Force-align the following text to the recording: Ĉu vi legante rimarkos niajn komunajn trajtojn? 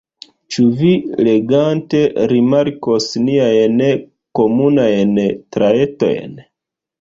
Ĉu 0.53 0.63
vi 0.77 0.93
legante 1.27 2.01
rimarkos 2.31 3.09
niajn 3.27 3.85
komunajn 4.41 5.13
trajtojn? 5.59 6.35